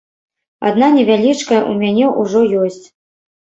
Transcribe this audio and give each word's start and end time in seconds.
Адна 0.69 0.87
невялічкая 0.95 1.59
ў 1.69 1.73
мяне 1.83 2.09
ўжо 2.23 2.41
ёсць. 2.65 2.83